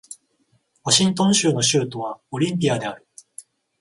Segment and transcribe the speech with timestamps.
[0.83, 3.07] ワシントン州の州都はオリンピアである